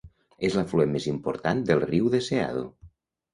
És 0.47 0.55
l'afluent 0.59 0.95
més 0.95 1.05
important 1.11 1.61
del 1.69 1.83
riu 1.85 2.09
Deseado. 2.17 2.65